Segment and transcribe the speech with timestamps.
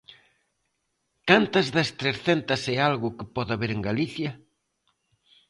[1.29, 4.31] ¿Cantas das trescentas e algo que pode haber en Galicia?